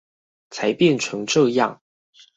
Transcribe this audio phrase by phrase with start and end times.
[0.49, 1.77] 才變成這樣